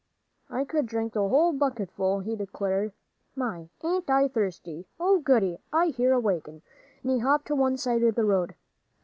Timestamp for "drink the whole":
0.87-1.53